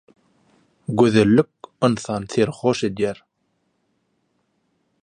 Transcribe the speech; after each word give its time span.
Gözellik 1.01 1.69
ynsany 1.89 2.27
serhoş 2.33 2.83
edýär. 2.91 3.23